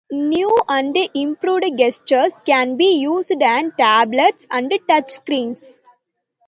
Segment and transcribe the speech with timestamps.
[0.11, 5.77] New and improved gestures can be used on tablets and touchscreens.